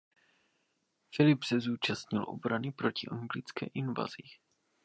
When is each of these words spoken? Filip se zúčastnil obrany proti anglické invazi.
Filip 1.11 1.43
se 1.43 1.59
zúčastnil 1.59 2.23
obrany 2.27 2.71
proti 2.71 3.07
anglické 3.07 3.65
invazi. 3.73 4.23